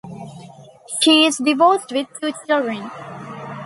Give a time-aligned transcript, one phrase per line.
[1.03, 2.89] She is divorced with two children.